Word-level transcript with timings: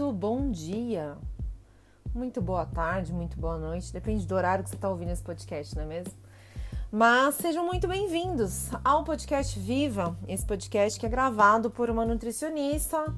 muito 0.00 0.12
bom 0.12 0.50
dia, 0.50 1.14
muito 2.14 2.40
boa 2.40 2.64
tarde, 2.64 3.12
muito 3.12 3.38
boa 3.38 3.58
noite, 3.58 3.92
depende 3.92 4.26
do 4.26 4.34
horário 4.34 4.64
que 4.64 4.70
você 4.70 4.76
está 4.76 4.88
ouvindo 4.88 5.10
esse 5.10 5.22
podcast, 5.22 5.76
não 5.76 5.82
é 5.82 5.86
mesmo? 5.86 6.14
Mas 6.90 7.34
sejam 7.34 7.66
muito 7.66 7.86
bem-vindos 7.86 8.70
ao 8.82 9.04
podcast 9.04 9.58
Viva, 9.58 10.16
esse 10.26 10.42
podcast 10.46 10.98
que 10.98 11.04
é 11.04 11.08
gravado 11.08 11.70
por 11.70 11.90
uma 11.90 12.06
nutricionista, 12.06 13.12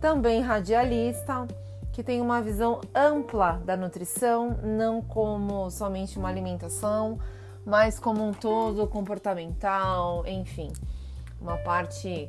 também 0.00 0.40
radialista, 0.40 1.46
que 1.92 2.02
tem 2.02 2.20
uma 2.20 2.42
visão 2.42 2.80
ampla 2.92 3.62
da 3.64 3.76
nutrição, 3.76 4.58
não 4.64 5.00
como 5.00 5.70
somente 5.70 6.18
uma 6.18 6.28
alimentação, 6.28 7.20
mas 7.64 8.00
como 8.00 8.26
um 8.26 8.32
todo 8.32 8.84
comportamental, 8.88 10.26
enfim, 10.26 10.72
uma 11.40 11.56
parte 11.58 12.28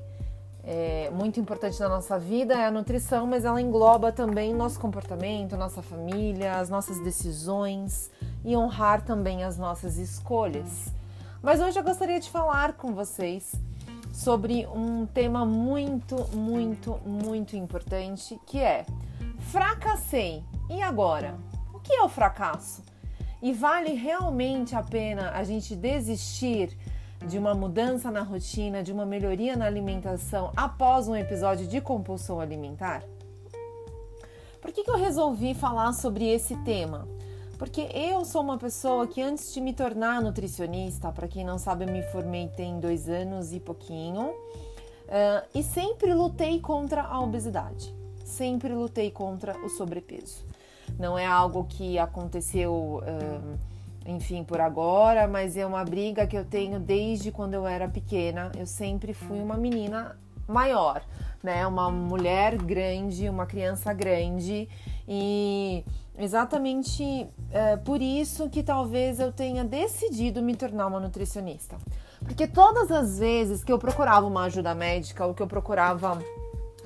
é, 0.64 1.10
muito 1.12 1.40
importante 1.40 1.80
na 1.80 1.90
nossa 1.90 2.20
vida 2.20 2.54
é 2.54 2.68
a 2.68 2.72
nutrição, 2.72 3.26
mas 3.26 3.46
ela 3.46 3.60
engloba 3.60 4.12
também 4.12 4.54
nosso 4.54 4.80
comportamento, 4.80 5.58
nossa 5.58 5.82
família, 5.82 6.60
as 6.60 6.70
nossas 6.70 7.00
decisões 7.04 8.12
e 8.46 8.56
honrar 8.56 9.02
também 9.02 9.44
as 9.44 9.58
nossas 9.58 9.98
escolhas. 9.98 10.94
Mas 11.42 11.60
hoje 11.60 11.80
eu 11.80 11.84
gostaria 11.84 12.20
de 12.20 12.30
falar 12.30 12.74
com 12.74 12.94
vocês 12.94 13.52
sobre 14.14 14.68
um 14.68 15.08
tema 15.08 15.46
muito, 15.46 16.16
muito, 16.36 17.00
muito 17.06 17.56
importante 17.56 18.40
que 18.46 18.60
é 18.60 18.86
fracassei. 19.50 20.44
E 20.70 20.82
agora? 20.82 21.38
O 21.74 21.80
que 21.80 21.94
é 21.94 22.04
o 22.04 22.10
fracasso? 22.10 22.84
E 23.42 23.52
vale 23.52 23.94
realmente 23.94 24.76
a 24.76 24.84
pena 24.84 25.32
a 25.32 25.44
gente 25.44 25.76
desistir 25.76 26.78
de 27.28 27.38
uma 27.38 27.54
mudança 27.54 28.10
na 28.10 28.22
rotina, 28.22 28.84
de 28.84 28.92
uma 28.92 29.06
melhoria 29.06 29.56
na 29.56 29.66
alimentação 29.66 30.52
após 30.56 31.08
um 31.08 31.16
episódio 31.16 31.68
de 31.68 31.80
compulsão 31.80 32.40
alimentar? 32.40 33.04
Por 34.62 34.72
que, 34.72 34.84
que 34.84 34.92
eu 34.92 34.98
resolvi 34.98 35.54
falar 35.54 35.94
sobre 35.94 36.28
esse 36.28 36.56
tema? 36.58 37.08
Porque 37.58 37.90
eu 37.94 38.26
sou 38.26 38.42
uma 38.42 38.58
pessoa 38.58 39.06
que 39.08 39.22
antes 39.22 39.54
de 39.54 39.62
me 39.62 39.74
tornar 39.74 40.22
nutricionista, 40.22 41.12
para 41.12 41.28
quem 41.28 41.44
não 41.44 41.58
sabe, 41.58 41.86
eu 41.86 41.92
me 41.92 42.02
formei 42.04 42.48
tem 42.48 42.80
dois 42.80 43.08
anos 43.08 43.54
e 43.54 43.60
pouquinho, 43.60 44.30
uh, 44.30 45.48
e 45.54 45.62
sempre 45.62 46.14
lutei 46.14 46.60
contra 46.60 47.04
a 47.04 47.20
obesidade, 47.20 47.94
sempre 48.26 48.74
lutei 48.74 49.12
contra 49.12 49.56
o 49.64 49.70
sobrepeso. 49.70 50.44
Não 51.00 51.18
é 51.18 51.26
algo 51.26 51.66
que 51.66 51.98
aconteceu. 51.98 53.02
Uh, 53.04 53.71
enfim, 54.06 54.44
por 54.44 54.60
agora, 54.60 55.28
mas 55.28 55.56
é 55.56 55.66
uma 55.66 55.84
briga 55.84 56.26
que 56.26 56.38
eu 56.38 56.46
tenho 56.46 56.80
desde 56.80 57.32
quando 57.32 57.54
eu 57.54 57.68
era 57.68 57.88
pequena. 57.88 58.52
Eu 58.58 58.66
sempre 58.66 59.14
fui 59.14 59.40
uma 59.40 59.56
menina 59.56 60.18
maior, 60.48 61.04
né? 61.44 61.66
Uma 61.68 61.90
mulher 61.92 62.58
grande, 62.58 63.30
uma 63.30 63.46
criança 63.46 63.94
grande 63.94 64.68
e 65.08 65.84
exatamente 66.18 67.28
é, 67.52 67.78
por 67.78 68.02
isso 68.02 68.50
que 68.50 68.62
talvez 68.62 69.20
eu 69.20 69.32
tenha 69.32 69.64
decidido 69.64 70.42
me 70.42 70.56
tornar 70.56 70.88
uma 70.88 71.00
nutricionista. 71.00 71.78
Porque 72.20 72.48
todas 72.48 72.92
as 72.92 73.18
vezes 73.18 73.64
que 73.64 73.72
eu 73.72 73.80
procurava 73.80 74.28
uma 74.28 74.44
ajuda 74.44 74.76
médica 74.76 75.26
ou 75.26 75.34
que 75.34 75.42
eu 75.42 75.48
procurava 75.48 76.20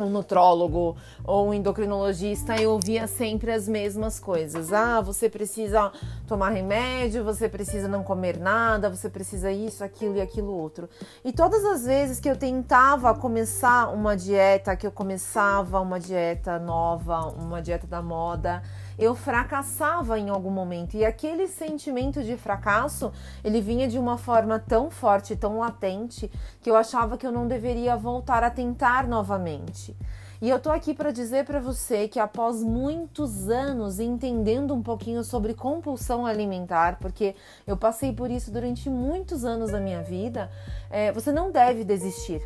um 0.03 0.09
nutrólogo 0.09 0.97
ou 1.23 1.47
um 1.47 1.53
endocrinologista, 1.53 2.55
eu 2.61 2.71
ouvia 2.71 3.07
sempre 3.07 3.51
as 3.51 3.67
mesmas 3.67 4.19
coisas. 4.19 4.73
Ah, 4.73 5.01
você 5.01 5.29
precisa 5.29 5.91
tomar 6.27 6.49
remédio, 6.49 7.23
você 7.23 7.47
precisa 7.47 7.87
não 7.87 8.03
comer 8.03 8.37
nada, 8.37 8.89
você 8.89 9.09
precisa 9.09 9.51
isso, 9.51 9.83
aquilo 9.83 10.17
e 10.17 10.21
aquilo 10.21 10.51
outro. 10.51 10.89
E 11.23 11.31
todas 11.31 11.63
as 11.63 11.85
vezes 11.85 12.19
que 12.19 12.29
eu 12.29 12.35
tentava 12.35 13.13
começar 13.13 13.93
uma 13.93 14.15
dieta, 14.15 14.75
que 14.75 14.85
eu 14.85 14.91
começava 14.91 15.79
uma 15.79 15.99
dieta 15.99 16.59
nova, 16.59 17.27
uma 17.29 17.61
dieta 17.61 17.87
da 17.87 18.01
moda, 18.01 18.61
eu 18.97 19.15
fracassava 19.15 20.19
em 20.19 20.29
algum 20.29 20.51
momento. 20.51 20.95
E 20.95 21.05
aquele 21.05 21.47
sentimento 21.47 22.23
de 22.23 22.37
fracasso, 22.37 23.11
ele 23.43 23.61
vinha 23.61 23.87
de 23.87 23.99
uma 23.99 24.17
forma 24.17 24.59
tão 24.59 24.89
forte, 24.89 25.35
tão 25.35 25.59
latente, 25.59 26.31
que 26.61 26.69
eu 26.69 26.75
achava 26.75 27.17
que 27.17 27.25
eu 27.25 27.31
não 27.31 27.47
deveria 27.47 27.95
voltar 27.95 28.43
a 28.43 28.49
tentar 28.49 29.07
novamente. 29.07 29.95
E 30.41 30.49
eu 30.49 30.59
tô 30.59 30.69
aqui 30.69 30.93
para 30.93 31.11
dizer 31.11 31.45
para 31.45 31.59
você 31.59 32.07
que 32.07 32.19
após 32.19 32.61
muitos 32.61 33.49
anos 33.49 33.99
entendendo 33.99 34.73
um 34.73 34.83
pouquinho 34.83 35.23
sobre 35.23 35.53
compulsão 35.53 36.25
alimentar, 36.25 36.97
porque 36.99 37.35
eu 37.65 37.77
passei 37.77 38.11
por 38.11 38.29
isso 38.29 38.51
durante 38.51 38.89
muitos 38.89 39.45
anos 39.45 39.71
da 39.71 39.79
minha 39.79 40.03
vida, 40.03 40.51
é, 40.89 41.11
você 41.11 41.31
não 41.31 41.51
deve 41.51 41.83
desistir. 41.83 42.41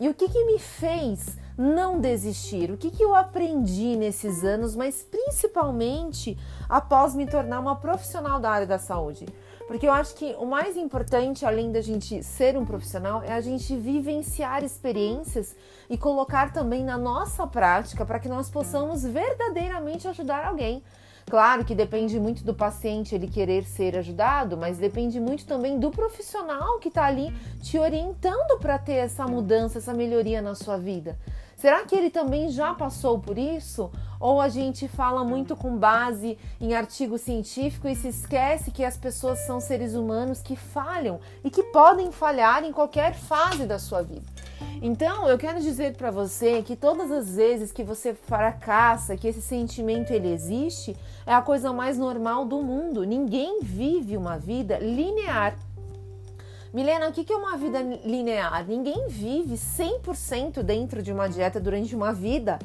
E 0.00 0.08
o 0.08 0.14
que, 0.14 0.28
que 0.28 0.44
me 0.44 0.58
fez 0.58 1.36
não 1.56 1.98
desistir? 1.98 2.70
O 2.70 2.76
que, 2.76 2.90
que 2.90 3.02
eu 3.02 3.14
aprendi 3.14 3.96
nesses 3.96 4.44
anos, 4.44 4.76
mas 4.76 5.02
principalmente 5.02 6.38
após 6.68 7.14
me 7.14 7.26
tornar 7.26 7.58
uma 7.58 7.76
profissional 7.76 8.38
da 8.38 8.50
área 8.50 8.66
da 8.66 8.78
saúde? 8.78 9.26
Porque 9.66 9.86
eu 9.86 9.92
acho 9.92 10.14
que 10.14 10.34
o 10.38 10.46
mais 10.46 10.78
importante, 10.78 11.44
além 11.44 11.70
da 11.70 11.82
gente 11.82 12.22
ser 12.22 12.56
um 12.56 12.64
profissional, 12.64 13.22
é 13.22 13.32
a 13.32 13.40
gente 13.40 13.76
vivenciar 13.76 14.64
experiências 14.64 15.54
e 15.90 15.98
colocar 15.98 16.52
também 16.52 16.82
na 16.82 16.96
nossa 16.96 17.46
prática 17.46 18.06
para 18.06 18.18
que 18.18 18.28
nós 18.30 18.48
possamos 18.48 19.02
verdadeiramente 19.04 20.08
ajudar 20.08 20.46
alguém. 20.46 20.82
Claro 21.28 21.62
que 21.62 21.74
depende 21.74 22.18
muito 22.18 22.42
do 22.42 22.54
paciente 22.54 23.14
ele 23.14 23.28
querer 23.28 23.64
ser 23.64 23.98
ajudado, 23.98 24.56
mas 24.56 24.78
depende 24.78 25.20
muito 25.20 25.44
também 25.44 25.78
do 25.78 25.90
profissional 25.90 26.78
que 26.78 26.88
está 26.88 27.04
ali 27.04 27.30
te 27.60 27.78
orientando 27.78 28.58
para 28.58 28.78
ter 28.78 28.94
essa 28.94 29.26
mudança, 29.26 29.76
essa 29.76 29.92
melhoria 29.92 30.40
na 30.40 30.54
sua 30.54 30.78
vida. 30.78 31.18
Será 31.54 31.84
que 31.84 31.94
ele 31.94 32.08
também 32.08 32.48
já 32.48 32.72
passou 32.72 33.18
por 33.18 33.36
isso? 33.36 33.90
Ou 34.18 34.40
a 34.40 34.48
gente 34.48 34.88
fala 34.88 35.22
muito 35.22 35.54
com 35.54 35.76
base 35.76 36.38
em 36.58 36.72
artigo 36.72 37.18
científico 37.18 37.86
e 37.88 37.94
se 37.94 38.08
esquece 38.08 38.70
que 38.70 38.84
as 38.84 38.96
pessoas 38.96 39.40
são 39.40 39.60
seres 39.60 39.94
humanos 39.94 40.40
que 40.40 40.56
falham 40.56 41.20
e 41.44 41.50
que 41.50 41.64
podem 41.64 42.10
falhar 42.10 42.64
em 42.64 42.72
qualquer 42.72 43.12
fase 43.12 43.66
da 43.66 43.78
sua 43.78 44.02
vida? 44.02 44.37
Então, 44.80 45.28
eu 45.28 45.36
quero 45.36 45.60
dizer 45.60 45.96
para 45.96 46.10
você 46.10 46.62
que 46.62 46.76
todas 46.76 47.10
as 47.10 47.34
vezes 47.34 47.72
que 47.72 47.82
você 47.82 48.14
fracassa, 48.14 49.16
que 49.16 49.26
esse 49.26 49.42
sentimento 49.42 50.12
ele 50.12 50.32
existe, 50.32 50.96
é 51.26 51.34
a 51.34 51.42
coisa 51.42 51.72
mais 51.72 51.98
normal 51.98 52.44
do 52.44 52.62
mundo. 52.62 53.04
Ninguém 53.04 53.60
vive 53.62 54.16
uma 54.16 54.38
vida 54.38 54.78
linear. 54.78 55.58
Milena, 56.72 57.08
o 57.08 57.12
que 57.12 57.32
é 57.32 57.36
uma 57.36 57.56
vida 57.56 57.80
linear? 58.04 58.66
Ninguém 58.68 59.08
vive 59.08 59.54
100% 59.54 60.62
dentro 60.62 61.02
de 61.02 61.10
uma 61.10 61.26
dieta 61.26 61.58
durante 61.58 61.96
uma 61.96 62.12
vida. 62.12 62.58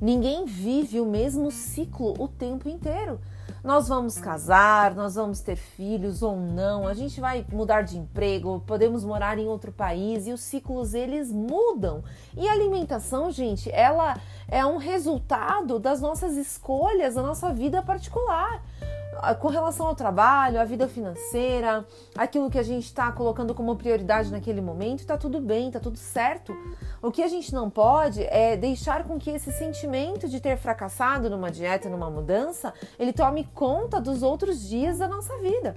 Ninguém 0.00 0.44
vive 0.44 1.00
o 1.00 1.06
mesmo 1.06 1.50
ciclo 1.50 2.14
o 2.18 2.28
tempo 2.28 2.68
inteiro. 2.68 3.18
Nós 3.66 3.88
vamos 3.88 4.16
casar, 4.16 4.94
nós 4.94 5.16
vamos 5.16 5.40
ter 5.40 5.56
filhos 5.56 6.22
ou 6.22 6.36
não, 6.36 6.86
a 6.86 6.94
gente 6.94 7.20
vai 7.20 7.44
mudar 7.50 7.82
de 7.82 7.98
emprego, 7.98 8.62
podemos 8.64 9.04
morar 9.04 9.40
em 9.40 9.48
outro 9.48 9.72
país 9.72 10.28
e 10.28 10.32
os 10.32 10.40
ciclos 10.40 10.94
eles 10.94 11.32
mudam. 11.32 12.04
E 12.36 12.46
a 12.46 12.52
alimentação, 12.52 13.28
gente, 13.32 13.68
ela 13.72 14.20
é 14.46 14.64
um 14.64 14.76
resultado 14.76 15.80
das 15.80 16.00
nossas 16.00 16.36
escolhas, 16.36 17.16
da 17.16 17.22
nossa 17.22 17.52
vida 17.52 17.82
particular 17.82 18.62
com 19.40 19.48
relação 19.48 19.86
ao 19.86 19.94
trabalho, 19.94 20.60
à 20.60 20.64
vida 20.64 20.88
financeira, 20.88 21.86
aquilo 22.16 22.50
que 22.50 22.58
a 22.58 22.62
gente 22.62 22.84
está 22.84 23.10
colocando 23.12 23.54
como 23.54 23.76
prioridade 23.76 24.30
naquele 24.30 24.60
momento, 24.60 25.00
está 25.00 25.16
tudo 25.16 25.40
bem, 25.40 25.68
está 25.68 25.80
tudo 25.80 25.98
certo. 25.98 26.56
O 27.02 27.10
que 27.10 27.22
a 27.22 27.28
gente 27.28 27.52
não 27.54 27.70
pode 27.70 28.22
é 28.24 28.56
deixar 28.56 29.04
com 29.04 29.18
que 29.18 29.30
esse 29.30 29.52
sentimento 29.52 30.28
de 30.28 30.40
ter 30.40 30.56
fracassado 30.56 31.28
numa 31.30 31.50
dieta, 31.50 31.88
numa 31.88 32.10
mudança, 32.10 32.72
ele 32.98 33.12
tome 33.12 33.44
conta 33.54 34.00
dos 34.00 34.22
outros 34.22 34.60
dias 34.66 34.98
da 34.98 35.08
nossa 35.08 35.36
vida. 35.38 35.76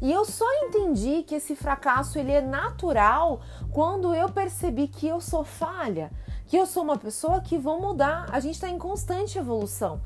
E 0.00 0.10
eu 0.10 0.24
só 0.24 0.46
entendi 0.64 1.22
que 1.22 1.36
esse 1.36 1.54
fracasso 1.54 2.18
ele 2.18 2.32
é 2.32 2.40
natural 2.40 3.40
quando 3.70 4.12
eu 4.12 4.28
percebi 4.28 4.88
que 4.88 5.06
eu 5.06 5.20
sou 5.20 5.44
falha, 5.44 6.10
que 6.46 6.56
eu 6.56 6.66
sou 6.66 6.82
uma 6.82 6.98
pessoa 6.98 7.40
que 7.40 7.56
vou 7.56 7.80
mudar. 7.80 8.26
A 8.32 8.40
gente 8.40 8.54
está 8.54 8.68
em 8.68 8.78
constante 8.78 9.38
evolução. 9.38 10.00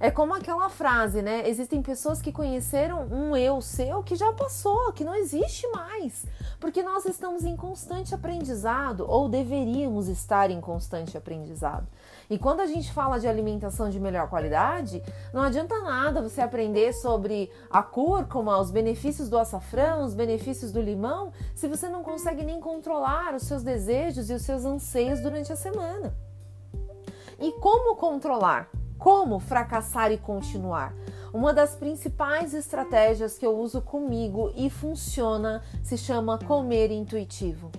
É 0.00 0.12
como 0.12 0.32
aquela 0.32 0.68
frase, 0.68 1.22
né? 1.22 1.48
Existem 1.48 1.82
pessoas 1.82 2.22
que 2.22 2.30
conheceram 2.30 3.08
um 3.10 3.36
eu 3.36 3.60
seu 3.60 4.00
que 4.00 4.14
já 4.14 4.32
passou, 4.32 4.92
que 4.92 5.02
não 5.02 5.12
existe 5.12 5.66
mais, 5.72 6.24
porque 6.60 6.84
nós 6.84 7.04
estamos 7.04 7.44
em 7.44 7.56
constante 7.56 8.14
aprendizado 8.14 9.04
ou 9.08 9.28
deveríamos 9.28 10.06
estar 10.06 10.52
em 10.52 10.60
constante 10.60 11.18
aprendizado. 11.18 11.88
E 12.30 12.38
quando 12.38 12.60
a 12.60 12.66
gente 12.66 12.92
fala 12.92 13.18
de 13.18 13.26
alimentação 13.26 13.90
de 13.90 13.98
melhor 13.98 14.28
qualidade, 14.28 15.02
não 15.32 15.42
adianta 15.42 15.80
nada 15.80 16.22
você 16.22 16.40
aprender 16.40 16.92
sobre 16.92 17.50
a 17.68 17.82
cúrcuma, 17.82 18.60
os 18.60 18.70
benefícios 18.70 19.28
do 19.28 19.36
açafrão, 19.36 20.04
os 20.04 20.14
benefícios 20.14 20.70
do 20.70 20.80
limão, 20.80 21.32
se 21.56 21.66
você 21.66 21.88
não 21.88 22.04
consegue 22.04 22.44
nem 22.44 22.60
controlar 22.60 23.34
os 23.34 23.42
seus 23.42 23.64
desejos 23.64 24.30
e 24.30 24.34
os 24.34 24.42
seus 24.42 24.64
anseios 24.64 25.20
durante 25.20 25.52
a 25.52 25.56
semana. 25.56 26.14
E 27.40 27.50
como 27.60 27.96
controlar? 27.96 28.68
Como 28.98 29.38
fracassar 29.38 30.10
e 30.10 30.18
continuar? 30.18 30.92
Uma 31.32 31.54
das 31.54 31.76
principais 31.76 32.52
estratégias 32.52 33.38
que 33.38 33.46
eu 33.46 33.56
uso 33.56 33.80
comigo 33.80 34.52
e 34.56 34.68
funciona 34.68 35.62
se 35.84 35.96
chama 35.96 36.36
comer 36.36 36.90
intuitivo. 36.90 37.70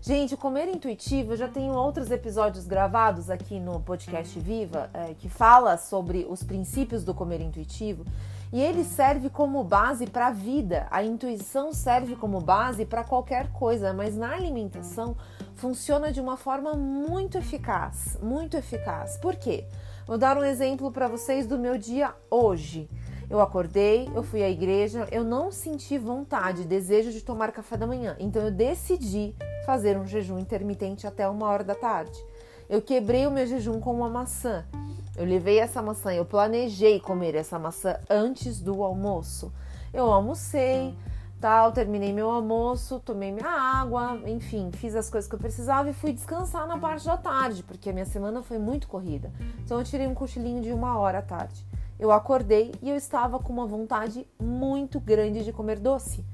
Gente, 0.00 0.36
comer 0.36 0.68
intuitivo, 0.68 1.32
eu 1.32 1.36
já 1.36 1.48
tenho 1.48 1.74
outros 1.74 2.10
episódios 2.10 2.66
gravados 2.66 3.28
aqui 3.28 3.60
no 3.60 3.80
podcast 3.80 4.38
Viva 4.38 4.88
é, 4.94 5.14
que 5.14 5.28
fala 5.28 5.76
sobre 5.76 6.26
os 6.28 6.42
princípios 6.42 7.04
do 7.04 7.12
comer 7.12 7.40
intuitivo 7.40 8.04
e 8.52 8.60
ele 8.60 8.84
serve 8.84 9.28
como 9.28 9.64
base 9.64 10.06
para 10.06 10.28
a 10.28 10.30
vida. 10.30 10.86
A 10.90 11.02
intuição 11.02 11.72
serve 11.72 12.16
como 12.16 12.40
base 12.40 12.84
para 12.86 13.04
qualquer 13.04 13.50
coisa, 13.52 13.92
mas 13.92 14.16
na 14.16 14.32
alimentação 14.32 15.16
funciona 15.56 16.12
de 16.12 16.20
uma 16.20 16.36
forma 16.36 16.74
muito 16.74 17.36
eficaz, 17.36 18.18
muito 18.22 18.56
eficaz. 18.56 19.16
Por 19.18 19.36
quê? 19.36 19.66
Vou 20.06 20.18
dar 20.18 20.36
um 20.36 20.44
exemplo 20.44 20.92
para 20.92 21.08
vocês 21.08 21.46
do 21.46 21.58
meu 21.58 21.78
dia 21.78 22.14
hoje. 22.30 22.90
Eu 23.30 23.40
acordei, 23.40 24.06
eu 24.14 24.22
fui 24.22 24.42
à 24.42 24.50
igreja, 24.50 25.08
eu 25.10 25.24
não 25.24 25.50
senti 25.50 25.96
vontade, 25.96 26.64
desejo 26.64 27.10
de 27.10 27.22
tomar 27.22 27.52
café 27.52 27.74
da 27.74 27.86
manhã. 27.86 28.14
Então 28.20 28.42
eu 28.42 28.50
decidi 28.50 29.34
fazer 29.64 29.96
um 29.96 30.06
jejum 30.06 30.38
intermitente 30.38 31.06
até 31.06 31.26
uma 31.26 31.46
hora 31.46 31.64
da 31.64 31.74
tarde. 31.74 32.22
Eu 32.68 32.82
quebrei 32.82 33.26
o 33.26 33.30
meu 33.30 33.46
jejum 33.46 33.80
com 33.80 33.94
uma 33.94 34.10
maçã. 34.10 34.66
Eu 35.16 35.24
levei 35.24 35.58
essa 35.58 35.80
maçã, 35.80 36.12
eu 36.12 36.26
planejei 36.26 37.00
comer 37.00 37.34
essa 37.34 37.58
maçã 37.58 37.98
antes 38.10 38.60
do 38.60 38.82
almoço. 38.82 39.50
Eu 39.90 40.12
almocei, 40.12 40.94
tal, 41.44 41.72
terminei 41.72 42.10
meu 42.10 42.30
almoço, 42.30 42.98
tomei 43.00 43.30
minha 43.30 43.46
água, 43.46 44.18
enfim, 44.24 44.70
fiz 44.72 44.96
as 44.96 45.10
coisas 45.10 45.28
que 45.28 45.34
eu 45.34 45.38
precisava 45.38 45.90
e 45.90 45.92
fui 45.92 46.10
descansar 46.10 46.66
na 46.66 46.78
parte 46.78 47.04
da 47.04 47.18
tarde, 47.18 47.62
porque 47.62 47.90
a 47.90 47.92
minha 47.92 48.06
semana 48.06 48.42
foi 48.42 48.56
muito 48.56 48.88
corrida. 48.88 49.30
Então 49.62 49.78
eu 49.78 49.84
tirei 49.84 50.06
um 50.06 50.14
cochilinho 50.14 50.62
de 50.62 50.72
uma 50.72 50.98
hora 50.98 51.18
à 51.18 51.22
tarde. 51.22 51.66
Eu 52.00 52.10
acordei 52.10 52.72
e 52.80 52.88
eu 52.88 52.96
estava 52.96 53.38
com 53.38 53.52
uma 53.52 53.66
vontade 53.66 54.26
muito 54.40 54.98
grande 54.98 55.44
de 55.44 55.52
comer 55.52 55.78
doce. 55.78 56.24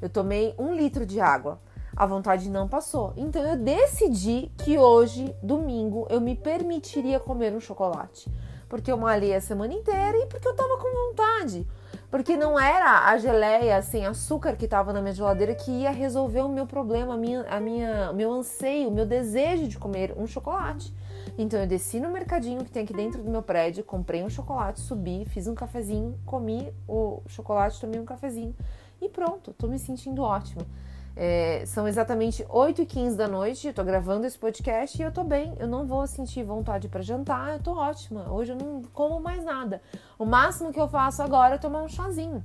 Eu 0.00 0.08
tomei 0.08 0.54
um 0.58 0.72
litro 0.72 1.04
de 1.04 1.20
água. 1.20 1.60
A 1.94 2.06
vontade 2.06 2.48
não 2.48 2.66
passou. 2.66 3.12
Então 3.18 3.42
eu 3.42 3.58
decidi 3.58 4.50
que 4.56 4.78
hoje, 4.78 5.36
domingo, 5.42 6.06
eu 6.08 6.22
me 6.22 6.34
permitiria 6.34 7.20
comer 7.20 7.52
um 7.52 7.60
chocolate. 7.60 8.32
Porque 8.66 8.90
eu 8.90 8.96
malhei 8.96 9.34
a 9.34 9.42
semana 9.42 9.74
inteira 9.74 10.16
e 10.16 10.24
porque 10.24 10.48
eu 10.48 10.56
tava 10.56 10.78
com 10.78 11.08
vontade. 11.08 11.66
Porque 12.14 12.36
não 12.36 12.56
era 12.56 13.08
a 13.08 13.18
geleia 13.18 13.82
sem 13.82 14.06
açúcar 14.06 14.54
que 14.54 14.66
estava 14.66 14.92
na 14.92 15.02
minha 15.02 15.12
geladeira 15.12 15.52
que 15.52 15.68
ia 15.68 15.90
resolver 15.90 16.42
o 16.42 16.48
meu 16.48 16.64
problema, 16.64 17.14
a 17.14 17.16
minha, 17.16 17.42
a 17.42 17.58
minha, 17.58 18.12
meu 18.12 18.32
anseio, 18.32 18.88
o 18.88 18.92
meu 18.92 19.04
desejo 19.04 19.66
de 19.66 19.76
comer 19.76 20.14
um 20.16 20.24
chocolate. 20.24 20.94
Então 21.36 21.58
eu 21.58 21.66
desci 21.66 21.98
no 21.98 22.08
mercadinho 22.10 22.62
que 22.62 22.70
tem 22.70 22.84
aqui 22.84 22.92
dentro 22.92 23.20
do 23.20 23.28
meu 23.28 23.42
prédio, 23.42 23.82
comprei 23.82 24.22
um 24.22 24.30
chocolate, 24.30 24.78
subi, 24.78 25.24
fiz 25.24 25.48
um 25.48 25.56
cafezinho, 25.56 26.16
comi 26.24 26.72
o 26.86 27.20
chocolate, 27.26 27.80
tomei 27.80 27.98
um 27.98 28.04
cafezinho 28.04 28.54
e 29.02 29.08
pronto, 29.08 29.52
tô 29.52 29.66
me 29.66 29.76
sentindo 29.76 30.22
ótima. 30.22 30.62
É, 31.16 31.64
são 31.66 31.86
exatamente 31.86 32.44
8 32.48 32.82
e 32.82 32.86
15 32.86 33.16
da 33.16 33.28
noite, 33.28 33.68
eu 33.68 33.74
tô 33.74 33.84
gravando 33.84 34.26
esse 34.26 34.38
podcast 34.38 35.00
e 35.00 35.04
eu 35.04 35.12
tô 35.12 35.22
bem. 35.22 35.54
Eu 35.58 35.68
não 35.68 35.86
vou 35.86 36.06
sentir 36.06 36.42
vontade 36.42 36.88
para 36.88 37.02
jantar, 37.02 37.52
eu 37.52 37.62
tô 37.62 37.72
ótima. 37.76 38.30
Hoje 38.32 38.52
eu 38.52 38.56
não 38.56 38.82
como 38.92 39.20
mais 39.20 39.44
nada. 39.44 39.80
O 40.18 40.24
máximo 40.24 40.72
que 40.72 40.80
eu 40.80 40.88
faço 40.88 41.22
agora 41.22 41.54
é 41.54 41.58
tomar 41.58 41.82
um 41.82 41.88
chazinho. 41.88 42.42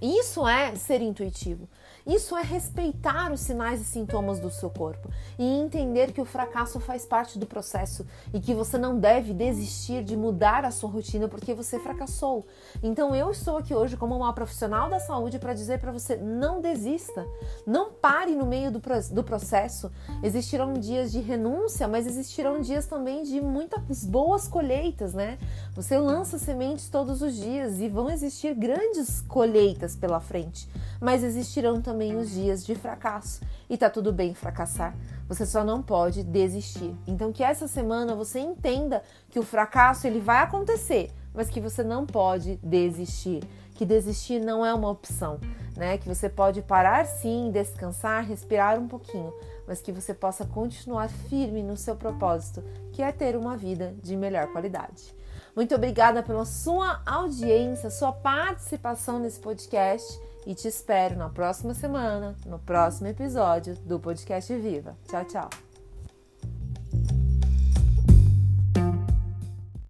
Isso 0.00 0.46
é 0.46 0.74
ser 0.74 1.00
intuitivo. 1.00 1.68
Isso 2.06 2.36
é 2.36 2.42
respeitar 2.42 3.32
os 3.32 3.40
sinais 3.40 3.80
e 3.80 3.84
sintomas 3.84 4.38
do 4.38 4.50
seu 4.50 4.70
corpo 4.70 5.10
e 5.38 5.44
entender 5.44 6.12
que 6.12 6.20
o 6.20 6.24
fracasso 6.24 6.78
faz 6.78 7.04
parte 7.04 7.36
do 7.36 7.46
processo 7.46 8.06
e 8.32 8.38
que 8.38 8.54
você 8.54 8.78
não 8.78 8.98
deve 8.98 9.34
desistir 9.34 10.04
de 10.04 10.16
mudar 10.16 10.64
a 10.64 10.70
sua 10.70 10.88
rotina 10.88 11.26
porque 11.26 11.52
você 11.52 11.80
fracassou. 11.80 12.46
Então 12.82 13.14
eu 13.14 13.30
estou 13.30 13.56
aqui 13.56 13.74
hoje 13.74 13.96
como 13.96 14.14
uma 14.14 14.32
profissional 14.32 14.88
da 14.88 15.00
saúde 15.00 15.38
para 15.38 15.54
dizer 15.54 15.80
para 15.80 15.90
você 15.90 16.16
não 16.16 16.60
desista, 16.60 17.26
não 17.66 17.90
pare 17.90 18.36
no 18.36 18.46
meio 18.46 18.70
do, 18.70 18.80
do 19.12 19.24
processo. 19.24 19.90
Existirão 20.22 20.74
dias 20.74 21.10
de 21.10 21.20
renúncia, 21.20 21.88
mas 21.88 22.06
existirão 22.06 22.60
dias 22.60 22.86
também 22.86 23.24
de 23.24 23.40
muitas 23.40 24.04
boas 24.04 24.46
colheitas, 24.46 25.12
né? 25.12 25.38
Você 25.74 25.98
lança 25.98 26.38
sementes 26.38 26.88
todos 26.88 27.20
os 27.20 27.34
dias 27.34 27.80
e 27.80 27.88
vão 27.88 28.08
existir 28.10 28.54
grandes 28.54 29.22
colheitas 29.22 29.85
pela 29.94 30.18
frente, 30.18 30.68
mas 31.00 31.22
existirão 31.22 31.80
também 31.80 32.06
também 32.06 32.16
os 32.16 32.30
dias 32.30 32.64
de 32.64 32.74
fracasso 32.74 33.40
e 33.68 33.76
tá 33.76 33.90
tudo 33.90 34.12
bem 34.12 34.34
fracassar. 34.34 34.94
Você 35.28 35.44
só 35.44 35.64
não 35.64 35.82
pode 35.82 36.22
desistir. 36.22 36.94
Então 37.06 37.32
que 37.32 37.42
essa 37.42 37.66
semana 37.66 38.14
você 38.14 38.38
entenda 38.38 39.02
que 39.30 39.38
o 39.38 39.42
fracasso 39.42 40.06
ele 40.06 40.20
vai 40.20 40.42
acontecer, 40.42 41.10
mas 41.34 41.48
que 41.48 41.60
você 41.60 41.82
não 41.82 42.06
pode 42.06 42.56
desistir, 42.62 43.42
que 43.74 43.84
desistir 43.84 44.40
não 44.40 44.64
é 44.64 44.72
uma 44.72 44.90
opção, 44.90 45.40
né? 45.76 45.98
Que 45.98 46.08
você 46.08 46.28
pode 46.28 46.62
parar 46.62 47.04
sim, 47.06 47.50
descansar, 47.52 48.24
respirar 48.24 48.78
um 48.78 48.86
pouquinho, 48.86 49.32
mas 49.66 49.80
que 49.80 49.92
você 49.92 50.14
possa 50.14 50.44
continuar 50.44 51.08
firme 51.08 51.62
no 51.62 51.76
seu 51.76 51.96
propósito, 51.96 52.62
que 52.92 53.02
é 53.02 53.10
ter 53.10 53.36
uma 53.36 53.56
vida 53.56 53.94
de 54.02 54.16
melhor 54.16 54.46
qualidade. 54.48 55.14
Muito 55.56 55.74
obrigada 55.74 56.22
pela 56.22 56.44
sua 56.44 57.00
audiência, 57.06 57.90
sua 57.90 58.12
participação 58.12 59.18
nesse 59.18 59.40
podcast 59.40 60.20
e 60.46 60.54
te 60.54 60.68
espero 60.68 61.16
na 61.16 61.30
próxima 61.30 61.72
semana, 61.72 62.36
no 62.44 62.58
próximo 62.58 63.08
episódio 63.08 63.74
do 63.76 63.98
Podcast 63.98 64.54
Viva. 64.54 64.94
Tchau, 65.08 65.24
tchau. 65.24 65.65